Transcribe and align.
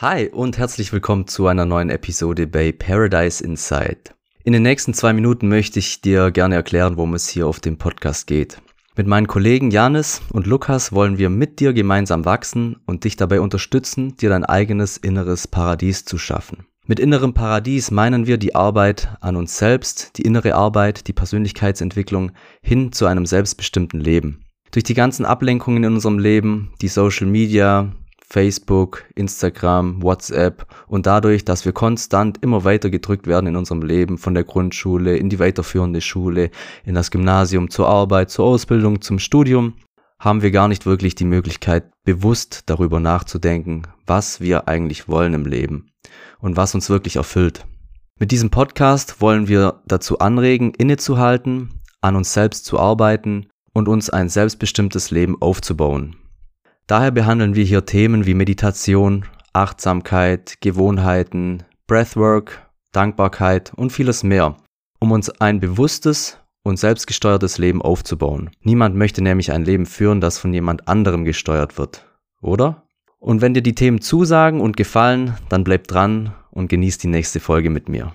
Hi 0.00 0.28
und 0.28 0.58
herzlich 0.58 0.92
willkommen 0.92 1.26
zu 1.26 1.48
einer 1.48 1.64
neuen 1.64 1.90
Episode 1.90 2.46
bei 2.46 2.70
Paradise 2.70 3.42
Inside. 3.42 4.12
In 4.44 4.52
den 4.52 4.62
nächsten 4.62 4.94
zwei 4.94 5.12
Minuten 5.12 5.48
möchte 5.48 5.80
ich 5.80 6.00
dir 6.00 6.30
gerne 6.30 6.54
erklären, 6.54 6.96
worum 6.96 7.14
es 7.14 7.28
hier 7.28 7.48
auf 7.48 7.58
dem 7.58 7.78
Podcast 7.78 8.28
geht. 8.28 8.62
Mit 8.94 9.08
meinen 9.08 9.26
Kollegen 9.26 9.72
Janis 9.72 10.22
und 10.32 10.46
Lukas 10.46 10.92
wollen 10.92 11.18
wir 11.18 11.30
mit 11.30 11.58
dir 11.58 11.72
gemeinsam 11.72 12.24
wachsen 12.24 12.76
und 12.86 13.02
dich 13.02 13.16
dabei 13.16 13.40
unterstützen, 13.40 14.16
dir 14.16 14.28
dein 14.28 14.44
eigenes 14.44 14.98
inneres 14.98 15.48
Paradies 15.48 16.04
zu 16.04 16.16
schaffen. 16.16 16.68
Mit 16.86 17.00
innerem 17.00 17.34
Paradies 17.34 17.90
meinen 17.90 18.28
wir 18.28 18.38
die 18.38 18.54
Arbeit 18.54 19.08
an 19.20 19.34
uns 19.34 19.58
selbst, 19.58 20.16
die 20.16 20.22
innere 20.22 20.54
Arbeit, 20.54 21.08
die 21.08 21.12
Persönlichkeitsentwicklung 21.12 22.30
hin 22.62 22.92
zu 22.92 23.06
einem 23.06 23.26
selbstbestimmten 23.26 23.98
Leben. 23.98 24.44
Durch 24.70 24.84
die 24.84 24.94
ganzen 24.94 25.26
Ablenkungen 25.26 25.82
in 25.82 25.94
unserem 25.94 26.20
Leben, 26.20 26.72
die 26.82 26.86
Social 26.86 27.26
Media, 27.26 27.92
Facebook, 28.30 29.04
Instagram, 29.14 30.02
WhatsApp 30.02 30.66
und 30.86 31.06
dadurch, 31.06 31.44
dass 31.44 31.64
wir 31.64 31.72
konstant 31.72 32.42
immer 32.42 32.64
weiter 32.64 32.90
gedrückt 32.90 33.26
werden 33.26 33.46
in 33.46 33.56
unserem 33.56 33.82
Leben 33.82 34.18
von 34.18 34.34
der 34.34 34.44
Grundschule 34.44 35.16
in 35.16 35.30
die 35.30 35.38
weiterführende 35.38 36.02
Schule, 36.02 36.50
in 36.84 36.94
das 36.94 37.10
Gymnasium, 37.10 37.70
zur 37.70 37.88
Arbeit, 37.88 38.30
zur 38.30 38.44
Ausbildung, 38.44 39.00
zum 39.00 39.18
Studium, 39.18 39.74
haben 40.20 40.42
wir 40.42 40.50
gar 40.50 40.68
nicht 40.68 40.84
wirklich 40.84 41.14
die 41.14 41.24
Möglichkeit, 41.24 41.90
bewusst 42.04 42.64
darüber 42.66 43.00
nachzudenken, 43.00 43.82
was 44.06 44.40
wir 44.40 44.68
eigentlich 44.68 45.08
wollen 45.08 45.32
im 45.32 45.46
Leben 45.46 45.90
und 46.38 46.56
was 46.56 46.74
uns 46.74 46.90
wirklich 46.90 47.16
erfüllt. 47.16 47.66
Mit 48.18 48.30
diesem 48.30 48.50
Podcast 48.50 49.20
wollen 49.20 49.48
wir 49.48 49.80
dazu 49.86 50.18
anregen, 50.18 50.74
innezuhalten, 50.74 51.80
an 52.00 52.16
uns 52.16 52.32
selbst 52.32 52.66
zu 52.66 52.78
arbeiten 52.78 53.46
und 53.72 53.88
uns 53.88 54.10
ein 54.10 54.28
selbstbestimmtes 54.28 55.10
Leben 55.10 55.40
aufzubauen. 55.40 56.16
Daher 56.88 57.10
behandeln 57.10 57.54
wir 57.54 57.64
hier 57.64 57.84
Themen 57.84 58.24
wie 58.24 58.32
Meditation, 58.32 59.26
Achtsamkeit, 59.52 60.56
Gewohnheiten, 60.62 61.64
Breathwork, 61.86 62.66
Dankbarkeit 62.92 63.74
und 63.76 63.92
vieles 63.92 64.22
mehr, 64.22 64.56
um 64.98 65.12
uns 65.12 65.28
ein 65.28 65.60
bewusstes 65.60 66.38
und 66.62 66.78
selbstgesteuertes 66.78 67.58
Leben 67.58 67.82
aufzubauen. 67.82 68.48
Niemand 68.62 68.96
möchte 68.96 69.20
nämlich 69.20 69.52
ein 69.52 69.66
Leben 69.66 69.84
führen, 69.84 70.22
das 70.22 70.38
von 70.38 70.54
jemand 70.54 70.88
anderem 70.88 71.26
gesteuert 71.26 71.76
wird, 71.76 72.06
oder? 72.40 72.84
Und 73.18 73.42
wenn 73.42 73.52
dir 73.52 73.62
die 73.62 73.74
Themen 73.74 74.00
zusagen 74.00 74.62
und 74.62 74.78
gefallen, 74.78 75.36
dann 75.50 75.64
bleib 75.64 75.88
dran 75.88 76.32
und 76.50 76.68
genieß 76.68 76.96
die 76.96 77.08
nächste 77.08 77.38
Folge 77.38 77.68
mit 77.68 77.90
mir. 77.90 78.14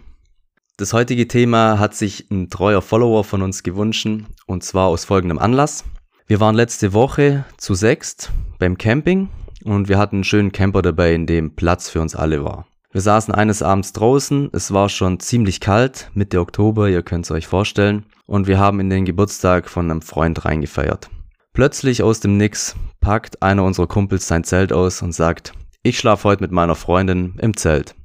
Das 0.78 0.94
heutige 0.94 1.28
Thema 1.28 1.78
hat 1.78 1.94
sich 1.94 2.32
ein 2.32 2.50
treuer 2.50 2.82
Follower 2.82 3.24
von 3.24 3.44
uns 3.44 3.62
gewünscht 3.62 4.08
und 4.48 4.64
zwar 4.64 4.88
aus 4.88 5.06
folgendem 5.06 5.38
Anlass. 5.38 5.84
Wir 6.26 6.40
waren 6.40 6.56
letzte 6.56 6.94
Woche 6.94 7.44
zu 7.58 7.74
sechst 7.74 8.32
beim 8.58 8.78
Camping 8.78 9.28
und 9.66 9.90
wir 9.90 9.98
hatten 9.98 10.18
einen 10.18 10.24
schönen 10.24 10.54
Camper 10.54 10.82
dabei, 10.82 11.14
in 11.14 11.26
dem 11.26 11.54
Platz 11.54 11.90
für 11.90 12.00
uns 12.00 12.16
alle 12.16 12.46
war. 12.46 12.66
Wir 12.94 13.02
saßen 13.02 13.34
eines 13.34 13.62
Abends 13.62 13.92
draußen, 13.92 14.50
es 14.54 14.72
war 14.72 14.88
schon 14.88 15.20
ziemlich 15.20 15.60
kalt, 15.60 16.10
Mitte 16.14 16.40
Oktober, 16.40 16.88
ihr 16.88 17.02
könnt 17.02 17.26
es 17.26 17.32
euch 17.32 17.46
vorstellen, 17.46 18.06
und 18.26 18.48
wir 18.48 18.58
haben 18.58 18.80
in 18.80 18.90
den 18.90 19.04
Geburtstag 19.04 19.70
von 19.70 19.92
einem 19.92 20.02
Freund 20.02 20.46
reingefeiert. 20.46 21.10
Plötzlich 21.52 22.04
aus 22.04 22.22
dem 22.22 22.38
Nix 22.38 22.76
packt 23.02 23.42
einer 23.42 23.66
unserer 23.66 23.88
Kumpels 23.88 24.26
sein 24.26 24.46
Zelt 24.46 24.72
aus 24.72 25.02
und 25.02 25.12
sagt, 25.12 25.52
ich 25.82 26.00
schlafe 26.00 26.30
heute 26.30 26.42
mit 26.42 26.52
meiner 26.52 26.76
Freundin 26.76 27.34
im 27.40 27.58
Zelt. 27.58 27.96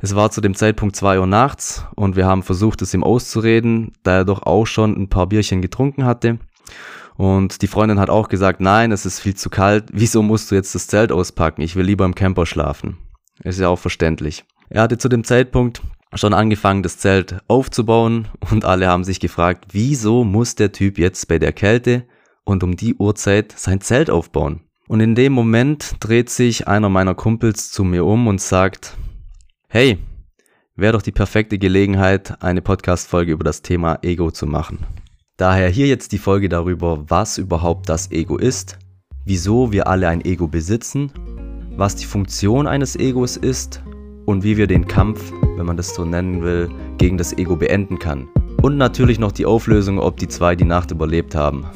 Es 0.00 0.14
war 0.14 0.30
zu 0.30 0.40
dem 0.40 0.54
Zeitpunkt 0.54 0.96
zwei 0.96 1.20
Uhr 1.20 1.26
nachts 1.26 1.84
und 1.96 2.16
wir 2.16 2.26
haben 2.26 2.42
versucht, 2.42 2.80
es 2.80 2.94
ihm 2.94 3.04
auszureden, 3.04 3.92
da 4.02 4.16
er 4.16 4.24
doch 4.24 4.42
auch 4.44 4.66
schon 4.66 4.96
ein 4.96 5.08
paar 5.10 5.26
Bierchen 5.26 5.60
getrunken 5.60 6.06
hatte. 6.06 6.38
Und 7.16 7.62
die 7.62 7.68
Freundin 7.68 8.00
hat 8.00 8.10
auch 8.10 8.28
gesagt, 8.28 8.60
nein, 8.60 8.90
es 8.90 9.06
ist 9.06 9.20
viel 9.20 9.34
zu 9.34 9.50
kalt. 9.50 9.84
Wieso 9.92 10.22
musst 10.22 10.50
du 10.50 10.54
jetzt 10.54 10.74
das 10.74 10.88
Zelt 10.88 11.12
auspacken? 11.12 11.62
Ich 11.62 11.76
will 11.76 11.84
lieber 11.84 12.04
im 12.04 12.14
Camper 12.14 12.46
schlafen. 12.46 12.98
Ist 13.42 13.60
ja 13.60 13.68
auch 13.68 13.78
verständlich. 13.78 14.44
Er 14.68 14.82
hatte 14.82 14.98
zu 14.98 15.08
dem 15.08 15.24
Zeitpunkt 15.24 15.82
schon 16.14 16.34
angefangen, 16.34 16.82
das 16.82 16.98
Zelt 16.98 17.36
aufzubauen 17.48 18.28
und 18.50 18.64
alle 18.64 18.88
haben 18.88 19.04
sich 19.04 19.20
gefragt, 19.20 19.66
wieso 19.72 20.24
muss 20.24 20.54
der 20.54 20.72
Typ 20.72 20.98
jetzt 20.98 21.26
bei 21.28 21.38
der 21.38 21.52
Kälte 21.52 22.04
und 22.44 22.62
um 22.62 22.76
die 22.76 22.94
Uhrzeit 22.94 23.52
sein 23.56 23.80
Zelt 23.80 24.10
aufbauen? 24.10 24.60
Und 24.86 25.00
in 25.00 25.14
dem 25.14 25.32
Moment 25.32 25.96
dreht 26.00 26.30
sich 26.30 26.68
einer 26.68 26.88
meiner 26.88 27.14
Kumpels 27.14 27.70
zu 27.70 27.84
mir 27.84 28.04
um 28.04 28.26
und 28.26 28.40
sagt, 28.40 28.96
hey, 29.68 29.98
wäre 30.76 30.92
doch 30.92 31.02
die 31.02 31.12
perfekte 31.12 31.58
Gelegenheit, 31.58 32.42
eine 32.42 32.62
Podcast-Folge 32.62 33.32
über 33.32 33.44
das 33.44 33.62
Thema 33.62 33.98
Ego 34.02 34.30
zu 34.30 34.46
machen. 34.46 34.86
Daher 35.36 35.68
hier 35.68 35.88
jetzt 35.88 36.12
die 36.12 36.18
Folge 36.18 36.48
darüber, 36.48 37.10
was 37.10 37.38
überhaupt 37.38 37.88
das 37.88 38.12
Ego 38.12 38.36
ist, 38.36 38.78
wieso 39.24 39.72
wir 39.72 39.88
alle 39.88 40.06
ein 40.06 40.24
Ego 40.24 40.46
besitzen, 40.46 41.10
was 41.76 41.96
die 41.96 42.04
Funktion 42.04 42.68
eines 42.68 42.94
Egos 42.94 43.36
ist 43.36 43.82
und 44.26 44.44
wie 44.44 44.56
wir 44.56 44.68
den 44.68 44.86
Kampf, 44.86 45.32
wenn 45.56 45.66
man 45.66 45.76
das 45.76 45.92
so 45.92 46.04
nennen 46.04 46.44
will, 46.44 46.70
gegen 46.98 47.18
das 47.18 47.32
Ego 47.36 47.56
beenden 47.56 47.98
kann. 47.98 48.28
Und 48.62 48.76
natürlich 48.76 49.18
noch 49.18 49.32
die 49.32 49.44
Auflösung, 49.44 49.98
ob 49.98 50.18
die 50.18 50.28
zwei 50.28 50.54
die 50.54 50.64
Nacht 50.64 50.92
überlebt 50.92 51.34
haben. 51.34 51.66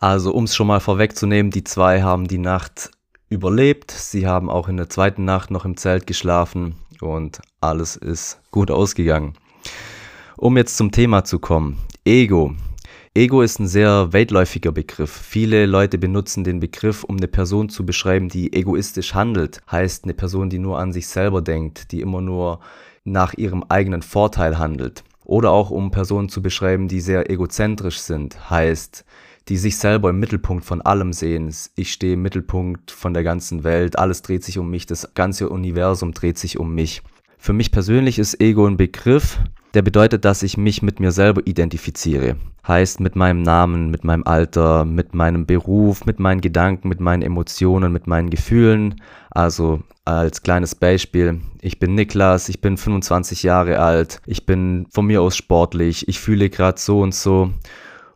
Also 0.00 0.32
um 0.32 0.44
es 0.44 0.54
schon 0.54 0.68
mal 0.68 0.80
vorwegzunehmen, 0.80 1.50
die 1.50 1.64
zwei 1.64 2.02
haben 2.02 2.28
die 2.28 2.38
Nacht 2.38 2.90
überlebt. 3.28 3.90
Sie 3.90 4.26
haben 4.26 4.48
auch 4.48 4.68
in 4.68 4.76
der 4.76 4.88
zweiten 4.88 5.24
Nacht 5.24 5.50
noch 5.50 5.64
im 5.64 5.76
Zelt 5.76 6.06
geschlafen 6.06 6.76
und 7.00 7.40
alles 7.60 7.96
ist 7.96 8.40
gut 8.50 8.70
ausgegangen. 8.70 9.34
Um 10.36 10.56
jetzt 10.56 10.76
zum 10.76 10.92
Thema 10.92 11.24
zu 11.24 11.38
kommen. 11.38 11.78
Ego. 12.04 12.54
Ego 13.14 13.42
ist 13.42 13.58
ein 13.58 13.66
sehr 13.66 14.12
weitläufiger 14.12 14.70
Begriff. 14.70 15.10
Viele 15.10 15.66
Leute 15.66 15.98
benutzen 15.98 16.44
den 16.44 16.60
Begriff, 16.60 17.02
um 17.02 17.16
eine 17.16 17.26
Person 17.26 17.68
zu 17.68 17.84
beschreiben, 17.84 18.28
die 18.28 18.52
egoistisch 18.52 19.14
handelt. 19.14 19.60
Heißt 19.70 20.04
eine 20.04 20.14
Person, 20.14 20.48
die 20.48 20.60
nur 20.60 20.78
an 20.78 20.92
sich 20.92 21.08
selber 21.08 21.42
denkt, 21.42 21.90
die 21.90 22.00
immer 22.00 22.20
nur 22.20 22.60
nach 23.02 23.34
ihrem 23.34 23.64
eigenen 23.68 24.02
Vorteil 24.02 24.58
handelt. 24.58 25.02
Oder 25.24 25.50
auch 25.50 25.70
um 25.70 25.90
Personen 25.90 26.28
zu 26.28 26.40
beschreiben, 26.40 26.86
die 26.86 27.00
sehr 27.00 27.28
egozentrisch 27.28 27.98
sind. 27.98 28.48
Heißt, 28.48 29.04
die 29.48 29.56
sich 29.56 29.78
selber 29.78 30.10
im 30.10 30.20
Mittelpunkt 30.20 30.64
von 30.64 30.82
allem 30.82 31.12
sehen. 31.12 31.52
Ich 31.74 31.92
stehe 31.92 32.14
im 32.14 32.22
Mittelpunkt 32.22 32.90
von 32.90 33.14
der 33.14 33.22
ganzen 33.22 33.64
Welt, 33.64 33.98
alles 33.98 34.22
dreht 34.22 34.44
sich 34.44 34.58
um 34.58 34.70
mich, 34.70 34.86
das 34.86 35.14
ganze 35.14 35.48
Universum 35.48 36.12
dreht 36.12 36.38
sich 36.38 36.58
um 36.58 36.74
mich. 36.74 37.02
Für 37.38 37.52
mich 37.52 37.70
persönlich 37.70 38.18
ist 38.18 38.40
Ego 38.40 38.66
ein 38.66 38.76
Begriff, 38.76 39.38
der 39.74 39.82
bedeutet, 39.82 40.24
dass 40.24 40.42
ich 40.42 40.56
mich 40.56 40.82
mit 40.82 40.98
mir 41.00 41.12
selber 41.12 41.42
identifiziere. 41.44 42.36
Heißt 42.66 43.00
mit 43.00 43.16
meinem 43.16 43.42
Namen, 43.42 43.90
mit 43.90 44.04
meinem 44.04 44.24
Alter, 44.24 44.84
mit 44.84 45.14
meinem 45.14 45.46
Beruf, 45.46 46.04
mit 46.04 46.18
meinen 46.18 46.40
Gedanken, 46.40 46.88
mit 46.88 47.00
meinen 47.00 47.22
Emotionen, 47.22 47.92
mit 47.92 48.06
meinen 48.06 48.28
Gefühlen. 48.28 48.96
Also 49.30 49.80
als 50.04 50.42
kleines 50.42 50.74
Beispiel, 50.74 51.40
ich 51.60 51.78
bin 51.78 51.94
Niklas, 51.94 52.48
ich 52.48 52.60
bin 52.60 52.76
25 52.76 53.42
Jahre 53.42 53.78
alt, 53.78 54.20
ich 54.26 54.46
bin 54.46 54.86
von 54.90 55.06
mir 55.06 55.22
aus 55.22 55.36
sportlich, 55.36 56.08
ich 56.08 56.18
fühle 56.18 56.50
gerade 56.50 56.78
so 56.78 57.00
und 57.00 57.14
so 57.14 57.52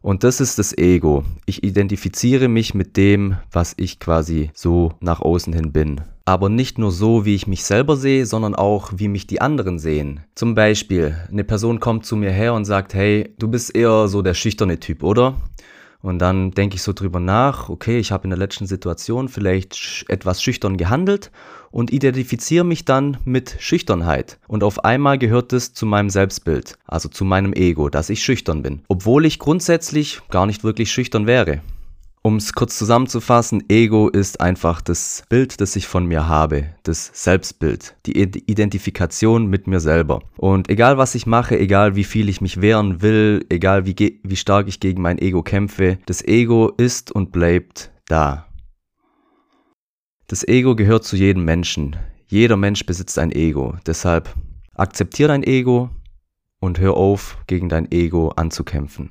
und 0.02 0.24
das 0.24 0.40
ist 0.40 0.58
das 0.58 0.76
Ego. 0.76 1.24
Ich 1.46 1.62
identifiziere 1.62 2.48
mich 2.48 2.74
mit 2.74 2.96
dem, 2.96 3.36
was 3.50 3.74
ich 3.76 4.00
quasi 4.00 4.50
so 4.54 4.92
nach 5.00 5.20
außen 5.20 5.52
hin 5.52 5.72
bin. 5.72 6.00
Aber 6.24 6.48
nicht 6.48 6.78
nur 6.78 6.92
so, 6.92 7.24
wie 7.24 7.34
ich 7.34 7.48
mich 7.48 7.64
selber 7.64 7.96
sehe, 7.96 8.26
sondern 8.26 8.54
auch, 8.54 8.92
wie 8.94 9.08
mich 9.08 9.26
die 9.26 9.40
anderen 9.40 9.78
sehen. 9.78 10.20
Zum 10.36 10.54
Beispiel, 10.54 11.16
eine 11.28 11.42
Person 11.42 11.80
kommt 11.80 12.06
zu 12.06 12.14
mir 12.14 12.30
her 12.30 12.54
und 12.54 12.64
sagt, 12.64 12.94
hey, 12.94 13.34
du 13.38 13.48
bist 13.48 13.74
eher 13.74 14.06
so 14.06 14.22
der 14.22 14.34
schüchterne 14.34 14.78
Typ, 14.78 15.02
oder? 15.02 15.36
Und 16.02 16.18
dann 16.18 16.50
denke 16.50 16.74
ich 16.76 16.82
so 16.82 16.92
drüber 16.92 17.20
nach, 17.20 17.68
okay, 17.68 17.98
ich 17.98 18.10
habe 18.10 18.24
in 18.24 18.30
der 18.30 18.38
letzten 18.38 18.66
Situation 18.66 19.28
vielleicht 19.28 20.04
etwas 20.08 20.42
schüchtern 20.42 20.76
gehandelt 20.76 21.30
und 21.70 21.92
identifiziere 21.92 22.64
mich 22.64 22.84
dann 22.84 23.18
mit 23.24 23.56
Schüchternheit. 23.60 24.38
Und 24.48 24.64
auf 24.64 24.84
einmal 24.84 25.16
gehört 25.16 25.52
es 25.52 25.72
zu 25.72 25.86
meinem 25.86 26.10
Selbstbild, 26.10 26.76
also 26.86 27.08
zu 27.08 27.24
meinem 27.24 27.52
Ego, 27.52 27.88
dass 27.88 28.10
ich 28.10 28.22
schüchtern 28.22 28.62
bin. 28.62 28.82
Obwohl 28.88 29.24
ich 29.24 29.38
grundsätzlich 29.38 30.20
gar 30.28 30.46
nicht 30.46 30.64
wirklich 30.64 30.92
schüchtern 30.92 31.26
wäre. 31.26 31.60
Um 32.24 32.36
es 32.36 32.52
kurz 32.52 32.78
zusammenzufassen, 32.78 33.64
Ego 33.68 34.08
ist 34.08 34.40
einfach 34.40 34.80
das 34.80 35.24
Bild, 35.28 35.60
das 35.60 35.74
ich 35.74 35.88
von 35.88 36.06
mir 36.06 36.28
habe, 36.28 36.66
das 36.84 37.10
Selbstbild, 37.12 37.96
die 38.06 38.16
Identifikation 38.16 39.46
mit 39.48 39.66
mir 39.66 39.80
selber. 39.80 40.20
Und 40.36 40.70
egal 40.70 40.98
was 40.98 41.16
ich 41.16 41.26
mache, 41.26 41.58
egal 41.58 41.96
wie 41.96 42.04
viel 42.04 42.28
ich 42.28 42.40
mich 42.40 42.60
wehren 42.60 43.02
will, 43.02 43.44
egal 43.48 43.86
wie, 43.86 44.20
wie 44.22 44.36
stark 44.36 44.68
ich 44.68 44.78
gegen 44.78 45.02
mein 45.02 45.18
Ego 45.18 45.42
kämpfe, 45.42 45.98
das 46.06 46.22
Ego 46.22 46.72
ist 46.76 47.10
und 47.10 47.32
bleibt 47.32 47.90
da. 48.06 48.46
Das 50.28 50.46
Ego 50.46 50.76
gehört 50.76 51.02
zu 51.02 51.16
jedem 51.16 51.44
Menschen. 51.44 51.96
Jeder 52.28 52.56
Mensch 52.56 52.86
besitzt 52.86 53.18
ein 53.18 53.32
Ego. 53.32 53.74
Deshalb 53.84 54.32
akzeptiere 54.76 55.30
dein 55.30 55.42
Ego 55.42 55.90
und 56.60 56.78
hör 56.78 56.96
auf, 56.96 57.36
gegen 57.48 57.68
dein 57.68 57.90
Ego 57.90 58.28
anzukämpfen. 58.28 59.10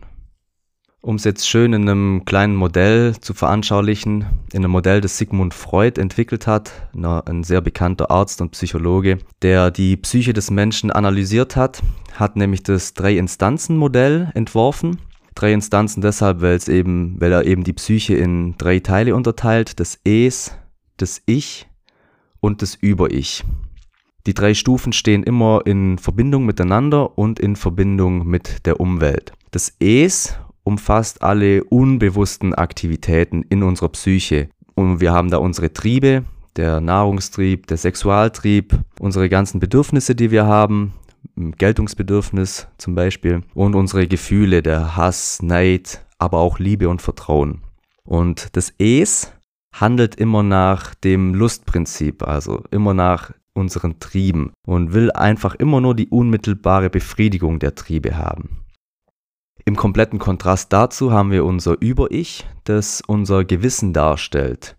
Um 1.04 1.16
es 1.16 1.24
jetzt 1.24 1.50
schön 1.50 1.74
in 1.74 1.90
einem 1.90 2.26
kleinen 2.26 2.56
Modell 2.56 3.16
zu 3.20 3.34
veranschaulichen, 3.34 4.28
in 4.54 4.60
einem 4.64 4.70
Modell, 4.70 5.02
das 5.02 5.18
Sigmund 5.18 5.56
Freud 5.56 6.00
entwickelt 6.00 6.46
hat, 6.46 6.72
ein 6.94 7.44
sehr 7.44 7.60
bekannter 7.60 8.12
Arzt 8.12 8.40
und 8.40 8.52
Psychologe, 8.52 9.18
der 9.42 9.72
die 9.72 9.98
Psyche 9.98 10.34
des 10.34 10.52
Menschen 10.52 10.92
analysiert 10.92 11.56
hat, 11.56 11.82
hat 12.14 12.36
nämlich 12.36 12.62
das 12.62 12.94
Drei-Instanzen-Modell 12.94 14.30
entworfen. 14.36 15.00
Drei 15.34 15.54
Instanzen 15.54 16.02
deshalb, 16.02 16.42
weil 16.42 16.54
es 16.54 16.68
eben, 16.68 17.20
weil 17.20 17.32
er 17.32 17.46
eben 17.46 17.64
die 17.64 17.74
Psyche 17.74 18.14
in 18.14 18.56
drei 18.60 18.78
Teile 18.78 19.16
unterteilt, 19.16 19.80
das 19.80 20.00
Es, 20.04 20.56
das 20.98 21.24
Ich 21.26 21.68
und 22.42 22.62
das 22.62 22.76
Über-Ich. 22.76 23.44
Die 24.28 24.36
drei 24.36 24.54
Stufen 24.54 24.94
stehen 24.94 25.24
immer 25.24 25.62
in 25.66 25.98
Verbindung 25.98 26.46
miteinander 26.46 27.18
und 27.18 27.40
in 27.40 27.56
Verbindung 27.56 28.28
mit 28.28 28.68
der 28.68 28.80
Umwelt. 28.80 29.32
Das 29.50 29.74
Es 29.80 30.38
umfasst 30.64 31.22
alle 31.22 31.64
unbewussten 31.64 32.54
Aktivitäten 32.54 33.44
in 33.44 33.64
unserer 33.64 33.90
Psyche. 33.90 34.50
Und 34.76 35.02
wir 35.02 35.12
haben 35.12 35.30
da 35.30 35.38
unsere 35.38 35.74
Triebe, 35.74 36.24
der 36.56 36.82
Nahrungstrieb, 36.82 37.68
der 37.68 37.78
Sexualtrieb, 37.78 38.78
unsere 39.00 39.30
ganzen 39.30 39.60
Bedürfnisse, 39.60 40.16
die 40.16 40.32
wir 40.32 40.46
haben, 40.46 40.94
Geltungsbedürfnis 41.36 42.68
zum 42.78 42.96
Beispiel, 42.96 43.44
und 43.54 43.76
unsere 43.76 44.08
Gefühle, 44.08 44.62
der 44.62 44.96
Hass, 44.96 45.42
Neid, 45.42 46.06
aber 46.18 46.40
auch 46.40 46.60
Liebe 46.60 46.90
und 46.90 47.02
Vertrauen. 47.02 47.62
Und 48.04 48.56
das 48.56 48.74
Es 48.78 49.32
handelt 49.74 50.16
immer 50.16 50.44
nach 50.44 50.96
dem 50.96 51.34
Lustprinzip, 51.34 52.24
also 52.24 52.64
immer 52.72 52.94
nach 52.94 53.32
unseren 53.54 54.00
Trieben 54.00 54.52
und 54.66 54.94
will 54.94 55.12
einfach 55.12 55.56
immer 55.56 55.82
nur 55.82 55.96
die 55.96 56.08
unmittelbare 56.08 56.90
Befriedigung 56.90 57.60
der 57.60 57.76
Triebe 57.76 58.16
haben. 58.18 58.61
Im 59.66 59.76
kompletten 59.76 60.20
Kontrast 60.20 60.74
dazu 60.74 61.12
haben 61.12 61.32
wir 61.32 61.46
unser 61.46 61.80
Über-Ich, 61.80 62.48
das 62.64 63.02
unser 63.06 63.46
Gewissen 63.46 63.94
darstellt. 63.94 64.76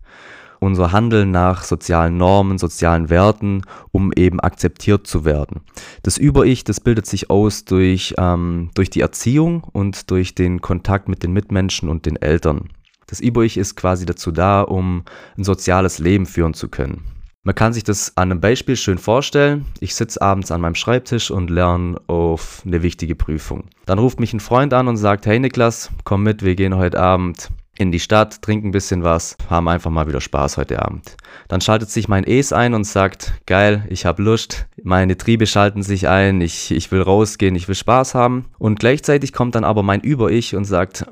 Unser 0.59 0.91
Handeln 0.91 1.31
nach 1.31 1.63
sozialen 1.63 2.17
Normen, 2.17 2.57
sozialen 2.57 3.09
Werten, 3.09 3.63
um 3.91 4.13
eben 4.13 4.39
akzeptiert 4.39 5.07
zu 5.07 5.25
werden. 5.25 5.61
Das 6.03 6.17
Über-Ich, 6.17 6.63
das 6.63 6.79
bildet 6.79 7.05
sich 7.05 7.29
aus 7.29 7.65
durch, 7.65 8.15
ähm, 8.17 8.69
durch 8.73 8.89
die 8.89 9.01
Erziehung 9.01 9.63
und 9.73 10.09
durch 10.09 10.35
den 10.35 10.61
Kontakt 10.61 11.09
mit 11.09 11.21
den 11.23 11.33
Mitmenschen 11.33 11.89
und 11.89 12.05
den 12.05 12.15
Eltern. 12.15 12.69
Das 13.07 13.19
Über-Ich 13.19 13.57
ist 13.57 13.75
quasi 13.75 14.05
dazu 14.05 14.31
da, 14.31 14.61
um 14.61 15.03
ein 15.37 15.43
soziales 15.43 15.99
Leben 15.99 16.25
führen 16.25 16.53
zu 16.53 16.69
können. 16.69 17.12
Man 17.45 17.55
kann 17.55 17.73
sich 17.73 17.83
das 17.83 18.15
an 18.15 18.31
einem 18.31 18.39
Beispiel 18.39 18.77
schön 18.77 18.97
vorstellen. 18.97 19.65
Ich 19.81 19.95
sitze 19.95 20.21
abends 20.21 20.49
an 20.49 20.61
meinem 20.61 20.75
Schreibtisch 20.75 21.29
und 21.29 21.49
lerne 21.49 21.99
auf 22.07 22.63
eine 22.65 22.83
wichtige 22.83 23.15
Prüfung. 23.15 23.65
Dann 23.85 23.99
ruft 23.99 24.21
mich 24.21 24.31
ein 24.33 24.39
Freund 24.39 24.73
an 24.73 24.87
und 24.87 24.95
sagt, 24.95 25.25
hey 25.25 25.39
Niklas, 25.39 25.91
komm 26.05 26.23
mit, 26.23 26.41
wir 26.41 26.55
gehen 26.55 26.77
heute 26.77 27.01
Abend 27.01 27.49
in 27.77 27.91
die 27.91 27.99
Stadt, 27.99 28.41
trinken 28.41 28.67
ein 28.67 28.71
bisschen 28.71 29.03
was, 29.03 29.35
haben 29.49 29.67
einfach 29.67 29.89
mal 29.89 30.07
wieder 30.07 30.21
Spaß 30.21 30.57
heute 30.57 30.83
Abend. 30.83 31.17
Dann 31.47 31.59
schaltet 31.59 31.89
sich 31.89 32.07
mein 32.07 32.23
Es 32.23 32.53
ein 32.53 32.73
und 32.73 32.83
sagt, 32.83 33.33
geil, 33.47 33.85
ich 33.89 34.05
habe 34.05 34.21
Lust, 34.21 34.67
meine 34.83 35.17
Triebe 35.17 35.47
schalten 35.47 35.81
sich 35.81 36.07
ein, 36.07 36.41
ich, 36.41 36.71
ich 36.71 36.91
will 36.91 37.01
rausgehen, 37.01 37.55
ich 37.55 37.67
will 37.67 37.75
Spaß 37.75 38.13
haben. 38.13 38.45
Und 38.59 38.79
gleichzeitig 38.79 39.33
kommt 39.33 39.55
dann 39.55 39.63
aber 39.63 39.81
mein 39.81 40.01
Über-Ich 40.01 40.55
und 40.55 40.65
sagt, 40.65 41.05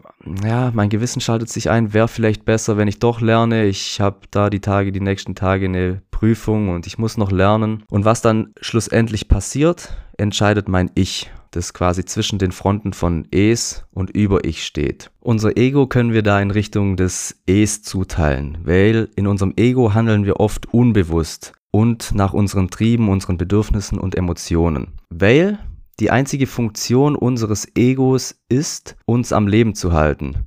ja, 0.43 0.71
mein 0.73 0.89
Gewissen 0.89 1.19
schaltet 1.19 1.49
sich 1.49 1.69
ein, 1.69 1.93
wäre 1.93 2.07
vielleicht 2.07 2.45
besser, 2.45 2.77
wenn 2.77 2.87
ich 2.87 2.99
doch 2.99 3.21
lerne, 3.21 3.65
ich 3.65 3.99
habe 3.99 4.19
da 4.29 4.51
die 4.51 4.61
Tage, 4.61 4.91
die 4.91 5.01
nächsten 5.01 5.33
Tage 5.33 5.65
eine 5.65 6.01
Prüfung 6.11 6.69
und 6.69 6.85
ich 6.85 6.99
muss 6.99 7.17
noch 7.17 7.31
lernen. 7.31 7.83
Und 7.89 8.05
was 8.05 8.21
dann 8.21 8.53
schlussendlich 8.61 9.27
passiert, 9.27 9.97
entscheidet 10.17 10.69
mein 10.69 10.91
Ich 10.93 11.31
das 11.51 11.73
quasi 11.73 12.05
zwischen 12.05 12.39
den 12.39 12.51
Fronten 12.51 12.93
von 12.93 13.27
Es 13.31 13.85
und 13.91 14.09
Über-Ich 14.09 14.63
steht. 14.65 15.11
Unser 15.19 15.57
Ego 15.57 15.87
können 15.87 16.13
wir 16.13 16.23
da 16.23 16.41
in 16.41 16.51
Richtung 16.51 16.97
des 16.97 17.41
Es 17.45 17.83
zuteilen, 17.83 18.57
weil 18.63 19.09
in 19.15 19.27
unserem 19.27 19.53
Ego 19.57 19.93
handeln 19.93 20.25
wir 20.25 20.39
oft 20.39 20.73
unbewusst 20.73 21.53
und 21.71 22.13
nach 22.15 22.33
unseren 22.33 22.69
Trieben, 22.69 23.09
unseren 23.09 23.37
Bedürfnissen 23.37 23.99
und 23.99 24.15
Emotionen. 24.15 24.93
Weil 25.09 25.59
die 25.99 26.09
einzige 26.09 26.47
Funktion 26.47 27.15
unseres 27.15 27.67
Egos 27.75 28.35
ist, 28.49 28.95
uns 29.05 29.33
am 29.33 29.47
Leben 29.47 29.75
zu 29.75 29.93
halten 29.93 30.45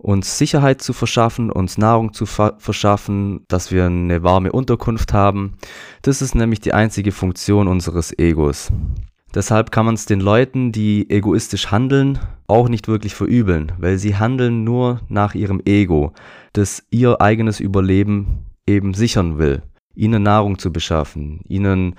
uns 0.00 0.38
Sicherheit 0.38 0.80
zu 0.80 0.92
verschaffen, 0.92 1.50
uns 1.50 1.76
Nahrung 1.76 2.14
zu 2.14 2.24
verschaffen, 2.24 3.44
dass 3.48 3.70
wir 3.70 3.84
eine 3.84 4.22
warme 4.22 4.50
Unterkunft 4.50 5.12
haben. 5.12 5.58
Das 6.02 6.22
ist 6.22 6.34
nämlich 6.34 6.60
die 6.60 6.72
einzige 6.72 7.12
Funktion 7.12 7.68
unseres 7.68 8.18
Egos. 8.18 8.72
Deshalb 9.34 9.70
kann 9.70 9.86
man 9.86 9.94
es 9.94 10.06
den 10.06 10.20
Leuten, 10.20 10.72
die 10.72 11.08
egoistisch 11.08 11.70
handeln, 11.70 12.18
auch 12.48 12.68
nicht 12.68 12.88
wirklich 12.88 13.14
verübeln, 13.14 13.72
weil 13.78 13.96
sie 13.96 14.16
handeln 14.16 14.64
nur 14.64 15.00
nach 15.08 15.34
ihrem 15.34 15.62
Ego, 15.64 16.12
das 16.52 16.82
ihr 16.90 17.20
eigenes 17.20 17.60
Überleben 17.60 18.46
eben 18.66 18.92
sichern 18.92 19.38
will, 19.38 19.62
ihnen 19.94 20.24
Nahrung 20.24 20.58
zu 20.58 20.72
beschaffen, 20.72 21.40
ihnen 21.48 21.94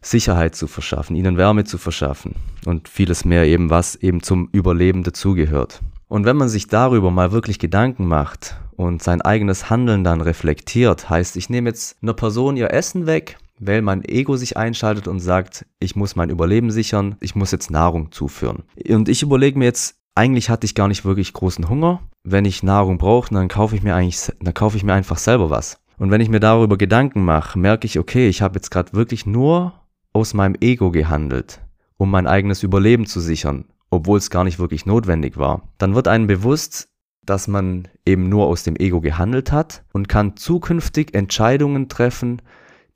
Sicherheit 0.00 0.54
zu 0.54 0.66
verschaffen, 0.66 1.16
ihnen 1.16 1.36
Wärme 1.36 1.64
zu 1.64 1.76
verschaffen 1.76 2.34
und 2.64 2.88
vieles 2.88 3.26
mehr 3.26 3.44
eben, 3.44 3.68
was 3.68 3.96
eben 3.96 4.22
zum 4.22 4.48
Überleben 4.52 5.02
dazugehört. 5.02 5.80
Und 6.08 6.24
wenn 6.24 6.36
man 6.36 6.48
sich 6.48 6.66
darüber 6.66 7.10
mal 7.10 7.30
wirklich 7.30 7.58
Gedanken 7.58 8.06
macht 8.06 8.56
und 8.76 9.02
sein 9.02 9.20
eigenes 9.20 9.68
Handeln 9.68 10.02
dann 10.02 10.22
reflektiert, 10.22 11.10
heißt, 11.10 11.36
ich 11.36 11.50
nehme 11.50 11.68
jetzt 11.68 11.98
einer 12.02 12.14
Person 12.14 12.56
ihr 12.56 12.72
Essen 12.72 13.06
weg, 13.06 13.36
weil 13.60 13.82
mein 13.82 14.04
Ego 14.04 14.36
sich 14.36 14.56
einschaltet 14.56 15.06
und 15.06 15.20
sagt, 15.20 15.66
ich 15.78 15.94
muss 15.94 16.16
mein 16.16 16.30
Überleben 16.30 16.70
sichern, 16.70 17.16
ich 17.20 17.34
muss 17.34 17.52
jetzt 17.52 17.70
Nahrung 17.70 18.10
zuführen. 18.10 18.64
Und 18.88 19.08
ich 19.08 19.22
überlege 19.22 19.58
mir 19.58 19.66
jetzt, 19.66 19.96
eigentlich 20.14 20.50
hatte 20.50 20.64
ich 20.64 20.74
gar 20.74 20.88
nicht 20.88 21.04
wirklich 21.04 21.32
großen 21.32 21.68
Hunger. 21.68 22.00
Wenn 22.24 22.44
ich 22.44 22.62
Nahrung 22.62 22.98
brauche, 22.98 23.32
dann 23.32 23.48
kaufe 23.48 23.76
ich 23.76 23.82
mir 23.82 23.94
eigentlich, 23.94 24.32
dann 24.40 24.54
kaufe 24.54 24.76
ich 24.76 24.82
mir 24.82 24.94
einfach 24.94 25.18
selber 25.18 25.50
was. 25.50 25.78
Und 25.98 26.10
wenn 26.10 26.22
ich 26.22 26.30
mir 26.30 26.40
darüber 26.40 26.78
Gedanken 26.78 27.24
mache, 27.24 27.58
merke 27.58 27.86
ich, 27.86 27.98
okay, 27.98 28.28
ich 28.28 28.40
habe 28.40 28.56
jetzt 28.56 28.70
gerade 28.70 28.94
wirklich 28.94 29.26
nur 29.26 29.74
aus 30.12 30.34
meinem 30.34 30.56
Ego 30.60 30.90
gehandelt, 30.90 31.60
um 31.98 32.10
mein 32.10 32.26
eigenes 32.26 32.62
Überleben 32.62 33.06
zu 33.06 33.20
sichern, 33.20 33.66
obwohl 33.90 34.18
es 34.18 34.30
gar 34.30 34.44
nicht 34.44 34.58
wirklich 34.58 34.86
notwendig 34.86 35.36
war. 35.36 35.68
Dann 35.76 35.94
wird 35.94 36.08
einem 36.08 36.26
bewusst, 36.26 36.88
dass 37.26 37.48
man 37.48 37.86
eben 38.06 38.28
nur 38.30 38.46
aus 38.46 38.62
dem 38.62 38.76
Ego 38.76 39.00
gehandelt 39.00 39.52
hat 39.52 39.84
und 39.92 40.08
kann 40.08 40.36
zukünftig 40.36 41.14
Entscheidungen 41.14 41.88
treffen, 41.88 42.40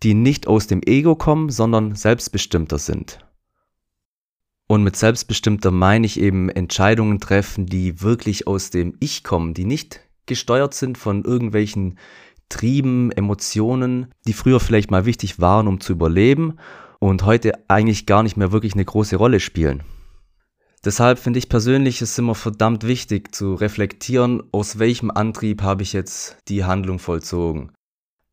die 0.05 0.15
nicht 0.15 0.47
aus 0.47 0.67
dem 0.67 0.83
Ego 0.85 1.17
kommen, 1.17 1.51
sondern 1.51 1.95
selbstbestimmter 1.95 2.79
sind. 2.79 3.19
Und 4.67 4.83
mit 4.83 4.97
selbstbestimmter 4.97 5.71
meine 5.71 6.07
ich 6.07 6.21
eben 6.21 6.49
Entscheidungen 6.49 7.21
treffen, 7.21 7.67
die 7.67 8.01
wirklich 8.01 8.47
aus 8.47 8.71
dem 8.71 8.97
Ich 9.01 9.25
kommen, 9.25 9.55
die 9.55 9.65
nicht 9.65 10.01
gesteuert 10.27 10.75
sind 10.75 10.97
von 10.97 11.25
irgendwelchen 11.25 11.99
Trieben, 12.49 13.11
Emotionen, 13.11 14.13
die 14.27 14.33
früher 14.33 14.61
vielleicht 14.61 14.91
mal 14.91 15.07
wichtig 15.07 15.41
waren, 15.41 15.67
um 15.67 15.81
zu 15.81 15.93
überleben 15.93 16.59
und 16.99 17.25
heute 17.25 17.53
eigentlich 17.69 18.07
gar 18.07 18.23
nicht 18.23 18.37
mehr 18.37 18.53
wirklich 18.53 18.75
eine 18.75 18.85
große 18.85 19.17
Rolle 19.17 19.41
spielen. 19.41 19.83
Deshalb 20.85 21.19
finde 21.19 21.39
ich 21.39 21.49
persönlich 21.49 22.03
es 22.03 22.19
immer 22.19 22.35
verdammt 22.35 22.87
wichtig 22.87 23.35
zu 23.35 23.55
reflektieren, 23.55 24.43
aus 24.53 24.79
welchem 24.79 25.11
Antrieb 25.11 25.63
habe 25.63 25.83
ich 25.83 25.95
jetzt 25.95 26.37
die 26.49 26.65
Handlung 26.65 26.99
vollzogen. 26.99 27.73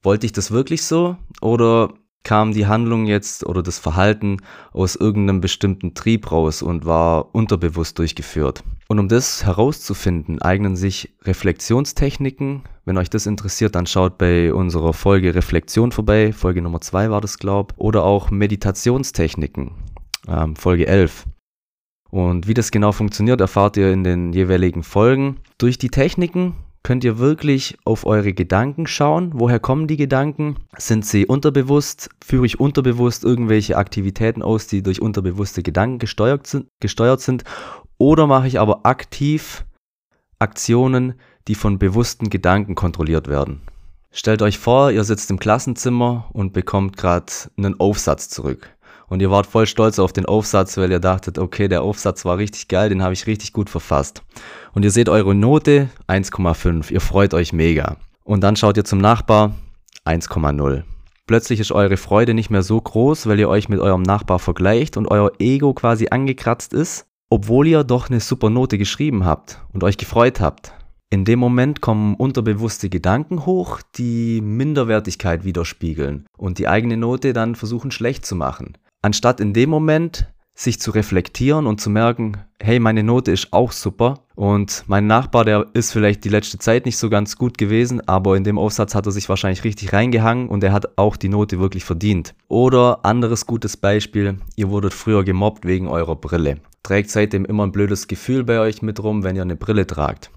Wollte 0.04 0.26
ich 0.26 0.32
das 0.32 0.52
wirklich 0.52 0.84
so 0.84 1.16
oder 1.42 1.94
kam 2.24 2.54
die 2.54 2.68
Handlung 2.68 3.06
jetzt 3.06 3.46
oder 3.46 3.64
das 3.64 3.80
Verhalten 3.80 4.38
aus 4.74 4.96
irgendeinem 4.96 5.42
bestimmten 5.42 5.94
Trieb 5.94 6.32
raus 6.32 6.62
und 6.62 6.86
war 6.86 7.34
unterbewusst 7.34 8.00
durchgeführt? 8.00 8.64
Und 8.88 9.00
um 9.00 9.08
das 9.08 9.46
herauszufinden, 9.46 10.42
eignen 10.42 10.76
sich 10.76 11.16
Reflexionstechniken. 11.24 12.64
Wenn 12.84 12.98
euch 12.98 13.10
das 13.10 13.26
interessiert, 13.26 13.76
dann 13.76 13.88
schaut 13.88 14.18
bei 14.18 14.54
unserer 14.54 14.94
Folge 14.94 15.34
Reflexion 15.34 15.92
vorbei. 15.92 16.34
Folge 16.34 16.62
Nummer 16.62 16.82
2 16.82 17.10
war 17.10 17.22
das, 17.22 17.38
glaub. 17.38 17.74
Oder 17.78 18.04
auch 18.04 18.32
Meditationstechniken. 18.32 19.72
Ähm, 20.28 20.56
Folge 20.56 20.88
11. 20.88 21.26
Und 22.10 22.48
wie 22.48 22.54
das 22.54 22.72
genau 22.72 22.92
funktioniert, 22.92 23.40
erfahrt 23.40 23.78
ihr 23.78 23.94
in 23.94 24.04
den 24.04 24.34
jeweiligen 24.34 24.84
Folgen. 24.84 25.38
Durch 25.58 25.78
die 25.78 25.90
Techniken 25.90 26.56
könnt 26.84 27.04
ihr 27.04 27.20
wirklich 27.20 27.78
auf 27.86 28.06
eure 28.06 28.34
Gedanken 28.34 28.88
schauen. 28.88 29.32
Woher 29.34 29.60
kommen 29.60 29.88
die 29.88 29.98
Gedanken? 29.98 30.58
Sind 30.78 31.06
sie 31.06 31.26
unterbewusst? 31.26 32.10
Führe 32.24 32.46
ich 32.46 32.60
unterbewusst 32.60 33.24
irgendwelche 33.24 33.78
Aktivitäten 33.78 34.42
aus, 34.42 34.68
die 34.68 34.82
durch 34.82 35.02
unterbewusste 35.02 35.64
Gedanken 35.64 36.00
gesteuert 36.00 36.48
sind? 36.48 36.68
Gesteuert 36.80 37.22
sind? 37.22 37.44
Oder 37.98 38.28
mache 38.28 38.48
ich 38.48 38.60
aber 38.60 38.86
aktiv 38.86 39.66
Aktionen, 40.40 41.14
die 41.48 41.56
von 41.56 41.78
bewussten 41.78 42.30
Gedanken 42.30 42.76
kontrolliert 42.76 43.28
werden? 43.28 43.62
Stellt 44.12 44.42
euch 44.42 44.58
vor, 44.58 44.92
ihr 44.92 45.04
sitzt 45.04 45.30
im 45.32 45.40
Klassenzimmer 45.40 46.30
und 46.34 46.52
bekommt 46.52 46.98
gerade 46.98 47.32
einen 47.58 47.80
Aufsatz 47.80 48.28
zurück 48.30 48.76
und 49.12 49.22
ihr 49.22 49.30
wart 49.30 49.46
voll 49.46 49.68
stolz 49.68 50.00
auf 50.00 50.14
den 50.14 50.26
Aufsatz, 50.26 50.78
weil 50.78 50.90
ihr 50.90 51.02
dachtet, 51.02 51.38
okay, 51.38 51.68
der 51.68 51.82
Aufsatz 51.82 52.24
war 52.24 52.38
richtig 52.38 52.70
geil, 52.70 52.88
den 52.88 53.04
habe 53.04 53.12
ich 53.12 53.28
richtig 53.28 53.52
gut 53.52 53.70
verfasst. 53.70 54.24
Und 54.74 54.84
ihr 54.86 54.92
seht 54.92 55.10
eure 55.10 55.36
Note 55.36 55.90
1,5, 56.08 56.90
ihr 56.92 57.02
freut 57.02 57.34
euch 57.34 57.52
mega. 57.52 57.98
Und 58.24 58.42
dann 58.42 58.56
schaut 58.56 58.78
ihr 58.78 58.86
zum 58.86 59.00
Nachbar 59.00 59.54
1,0. 60.06 60.84
Plötzlich 61.28 61.60
ist 61.60 61.74
eure 61.74 61.98
Freude 61.98 62.34
nicht 62.34 62.50
mehr 62.50 62.64
so 62.64 62.80
groß, 62.80 63.28
weil 63.28 63.38
ihr 63.38 63.50
euch 63.50 63.68
mit 63.68 63.82
eurem 63.82 64.02
Nachbar 64.02 64.40
vergleicht 64.40 64.96
und 64.96 65.12
euer 65.12 65.34
Ego 65.40 65.74
quasi 65.74 66.08
angekratzt 66.10 66.74
ist. 66.74 67.06
obwohl 67.32 67.66
ihr 67.66 67.86
doch 67.86 68.10
eine 68.10 68.20
super 68.20 68.50
Note 68.50 68.78
geschrieben 68.78 69.26
habt 69.26 69.62
und 69.72 69.86
euch 69.86 69.98
gefreut 69.98 70.42
habt. 70.42 70.74
In 71.10 71.24
dem 71.24 71.40
Moment 71.40 71.80
kommen 71.82 72.16
unterbewusste 72.16 72.90
Gedanken 72.90 73.46
hoch, 73.46 73.80
die 73.96 74.42
Minderwertigkeit 74.42 75.46
widerspiegeln 75.46 76.26
und 76.38 76.60
die 76.60 76.68
eigene 76.68 76.98
Note 76.98 77.32
dann 77.32 77.56
versuchen 77.56 77.92
schlecht 77.92 78.26
zu 78.26 78.36
machen. 78.36 78.78
Anstatt 79.04 79.40
in 79.40 79.54
dem 79.54 79.70
Moment 79.70 80.28
sich 80.54 80.80
zu 80.80 80.92
reflektieren 80.92 81.66
und 81.66 81.82
zu 81.82 81.90
merken, 81.90 82.38
hey, 82.60 82.80
meine 82.80 83.02
Note 83.02 83.32
ist 83.32 83.52
auch 83.52 83.72
super 83.72 84.20
und 84.36 84.84
mein 84.86 85.08
Nachbar, 85.08 85.44
der 85.44 85.66
ist 85.74 85.92
vielleicht 85.92 86.24
die 86.24 86.30
letzte 86.30 86.60
Zeit 86.60 86.86
nicht 86.86 86.98
so 86.98 87.10
ganz 87.10 87.36
gut 87.36 87.58
gewesen, 87.58 88.08
aber 88.08 88.38
in 88.38 88.44
dem 88.44 88.60
Aufsatz 88.60 88.94
hat 88.94 89.08
er 89.08 89.12
sich 89.12 89.28
wahrscheinlich 89.28 89.64
richtig 89.64 89.92
reingehangen 89.92 90.50
und 90.50 90.64
er 90.64 90.72
hat 90.72 91.00
auch 91.00 91.16
die 91.16 91.30
Note 91.30 91.60
wirklich 91.60 91.84
verdient. 91.84 92.36
Oder 92.48 93.04
anderes 93.04 93.48
gutes 93.48 93.76
Beispiel, 93.76 94.38
ihr 94.56 94.70
wurdet 94.70 94.94
früher 94.94 95.24
gemobbt 95.24 95.66
wegen 95.66 95.88
eurer 95.88 96.16
Brille. 96.16 96.58
Trägt 96.84 97.10
seitdem 97.10 97.46
immer 97.46 97.66
ein 97.66 97.72
blödes 97.72 98.08
Gefühl 98.08 98.44
bei 98.44 98.60
euch 98.60 98.84
mit 98.84 99.02
rum, 99.02 99.24
wenn 99.24 99.36
ihr 99.36 99.44
eine 99.44 99.56
Brille 99.56 99.88
tragt. 99.88 100.30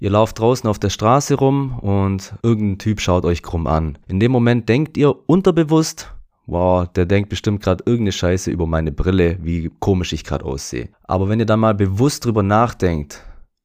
Ihr 0.00 0.10
lauft 0.10 0.40
draußen 0.40 0.68
auf 0.68 0.78
der 0.80 0.90
Straße 0.90 1.34
rum 1.34 1.78
und 1.78 2.34
irgendein 2.42 2.78
Typ 2.78 3.00
schaut 3.00 3.24
euch 3.24 3.42
krumm 3.42 3.68
an. 3.68 3.98
In 4.08 4.18
dem 4.18 4.32
Moment 4.32 4.68
denkt 4.68 4.96
ihr 4.96 5.14
unterbewusst, 5.28 6.12
wow, 6.48 6.88
der 6.88 7.06
denkt 7.06 7.28
bestimmt 7.28 7.62
gerade 7.62 7.84
irgendeine 7.86 8.12
Scheiße 8.12 8.50
über 8.50 8.66
meine 8.66 8.90
Brille, 8.90 9.38
wie 9.42 9.70
komisch 9.78 10.12
ich 10.12 10.24
gerade 10.24 10.44
aussehe. 10.44 10.88
Aber 11.04 11.28
wenn 11.28 11.38
ihr 11.38 11.46
dann 11.46 11.60
mal 11.60 11.74
bewusst 11.74 12.24
drüber 12.24 12.42
nachdenkt 12.42 13.22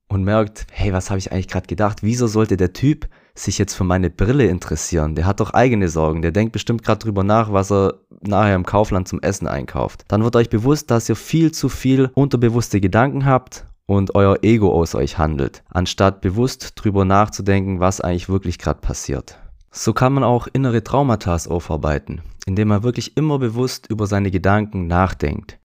und 0.10 0.24
merkt, 0.24 0.68
hey, 0.72 0.94
was 0.94 1.10
habe 1.10 1.18
ich 1.18 1.32
eigentlich 1.32 1.48
gerade 1.48 1.66
gedacht? 1.66 2.04
Wieso 2.04 2.28
sollte 2.28 2.58
der 2.58 2.74
Typ 2.74 3.08
sich 3.36 3.58
jetzt 3.58 3.74
für 3.74 3.86
meine 3.86 4.10
Brille 4.10 4.46
interessieren? 4.46 5.16
Der 5.16 5.25
hat 5.25 5.40
doch 5.40 5.54
eigene 5.54 5.88
Sorgen. 5.88 6.22
Der 6.22 6.32
denkt 6.32 6.52
bestimmt 6.52 6.84
gerade 6.84 7.00
drüber 7.00 7.24
nach, 7.24 7.52
was 7.52 7.72
er 7.72 8.02
nachher 8.22 8.56
im 8.56 8.66
Kaufland 8.66 9.08
zum 9.08 9.22
Essen 9.22 9.48
einkauft. 9.48 10.04
Dann 10.10 10.24
wird 10.24 10.36
euch 10.36 10.50
bewusst, 10.50 10.92
dass 10.92 11.10
ihr 11.10 11.16
viel 11.16 11.52
zu 11.52 11.70
viel 11.70 12.12
unterbewusste 12.13 12.82
Gedanken 12.82 13.25
habt 13.25 13.66
und 13.86 14.16
euer 14.16 14.40
Ego 14.44 14.72
aus 14.72 14.94
euch 14.94 15.18
handelt, 15.18 15.63
anstatt 15.70 16.22
bewusst 16.22 16.74
drüber 16.75 17.06
nachzudenken, 17.06 17.80
was 17.80 18.02
eigentlich 18.02 18.30
wirklich 18.30 18.60
gerade 18.60 18.82
passiert. 18.82 19.40
So 19.75 19.92
kann 19.92 20.13
man 20.13 20.24
auch 20.24 20.48
innere 20.53 20.84
Traumata 20.84 21.36
aufarbeiten, 21.50 22.22
indem 22.46 22.68
man 22.68 22.84
wirklich 22.84 23.18
immer 23.18 23.39
bewusst 23.39 23.88
über 23.89 24.06
seine 24.06 24.30
Gedanken 24.30 24.86
nachdenkt. 24.86 25.60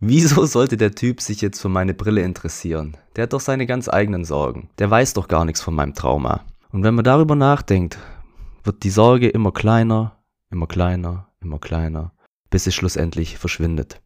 Wieso 0.00 0.46
sollte 0.46 0.78
der 0.78 0.92
Typ 0.94 1.20
sich 1.20 1.42
jetzt 1.42 1.60
für 1.60 1.68
meine 1.68 1.92
Brille 1.92 2.22
interessieren? 2.22 2.96
Der 3.14 3.24
hat 3.24 3.34
doch 3.34 3.40
seine 3.40 3.66
ganz 3.66 3.90
eigenen 3.90 4.24
Sorgen. 4.24 4.70
Der 4.78 4.90
weiß 4.90 5.12
doch 5.12 5.28
gar 5.28 5.44
nichts 5.44 5.60
von 5.60 5.74
meinem 5.74 5.92
Trauma. 5.92 6.46
Und 6.72 6.82
wenn 6.82 6.94
man 6.94 7.04
darüber 7.04 7.34
nachdenkt, 7.34 7.98
wird 8.64 8.84
die 8.84 8.90
Sorge 8.90 9.28
immer 9.28 9.52
kleiner, 9.52 10.16
immer 10.50 10.66
kleiner, 10.66 11.28
immer 11.42 11.58
kleiner, 11.58 12.12
bis 12.48 12.66
es 12.66 12.74
schlussendlich 12.74 13.36
verschwindet. 13.36 14.00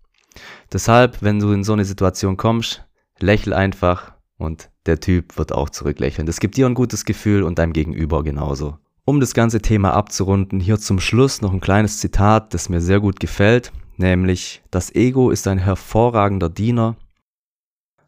Deshalb, 0.73 1.23
wenn 1.23 1.39
du 1.39 1.53
in 1.53 1.63
so 1.63 1.73
eine 1.73 1.85
Situation 1.85 2.37
kommst, 2.37 2.85
lächel 3.21 3.55
einfach 3.55 4.15
und 4.39 4.71
der 4.87 4.99
Typ 4.99 5.39
wird 5.39 5.53
auch 5.53 5.71
zurücklächeln. 5.71 6.27
Das 6.27 6.41
gibt 6.41 6.57
dir 6.57 6.67
ein 6.67 6.75
gutes 6.75 7.05
Gefühl 7.05 7.45
und 7.45 7.61
deinem 7.61 7.73
Gegenüber 7.73 8.25
genauso. 8.25 8.79
Um 9.09 9.21
das 9.21 9.35
ganze 9.35 9.63
Thema 9.63 9.93
abzurunden, 9.93 10.59
hier 10.59 10.81
zum 10.81 10.99
Schluss 10.99 11.41
noch 11.41 11.53
ein 11.53 11.61
kleines 11.61 12.01
Zitat, 12.01 12.53
das 12.53 12.69
mir 12.69 12.81
sehr 12.81 12.99
gut 12.99 13.21
gefällt, 13.21 13.71
nämlich 13.97 14.63
das 14.73 14.93
Ego 14.97 15.31
ist 15.31 15.47
ein 15.47 15.59
hervorragender 15.59 16.49
Diener, 16.49 16.97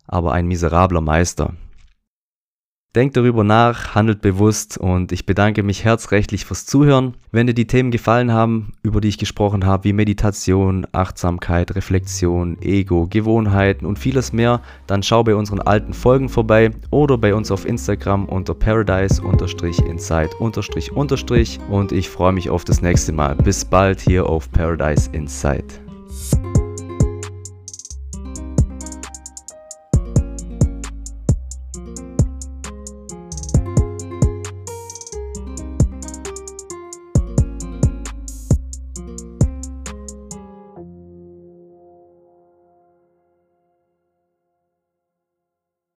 aber 0.08 0.32
ein 0.32 0.48
miserabler 0.48 1.00
Meister. 1.00 1.54
Denkt 2.98 3.16
darüber 3.16 3.44
nach, 3.44 3.94
handelt 3.94 4.22
bewusst 4.22 4.76
und 4.76 5.12
ich 5.12 5.24
bedanke 5.24 5.62
mich 5.62 5.84
herzrechtlich 5.84 6.44
fürs 6.44 6.66
Zuhören. 6.66 7.14
Wenn 7.30 7.46
dir 7.46 7.54
die 7.54 7.68
Themen 7.68 7.92
gefallen 7.92 8.32
haben, 8.32 8.72
über 8.82 9.00
die 9.00 9.06
ich 9.06 9.18
gesprochen 9.18 9.64
habe, 9.64 9.84
wie 9.84 9.92
Meditation, 9.92 10.84
Achtsamkeit, 10.90 11.76
Reflexion, 11.76 12.60
Ego, 12.60 13.06
Gewohnheiten 13.08 13.86
und 13.86 14.00
vieles 14.00 14.32
mehr, 14.32 14.62
dann 14.88 15.04
schau 15.04 15.22
bei 15.22 15.36
unseren 15.36 15.60
alten 15.60 15.92
Folgen 15.92 16.28
vorbei 16.28 16.72
oder 16.90 17.16
bei 17.18 17.36
uns 17.36 17.52
auf 17.52 17.66
Instagram 17.66 18.24
unter 18.24 18.54
paradise-inside- 18.54 20.34
und 21.70 21.92
ich 21.92 22.08
freue 22.08 22.32
mich 22.32 22.50
auf 22.50 22.64
das 22.64 22.82
nächste 22.82 23.12
Mal. 23.12 23.36
Bis 23.36 23.64
bald 23.64 24.00
hier 24.00 24.26
auf 24.26 24.50
Paradise 24.50 25.08
Inside. 25.12 25.66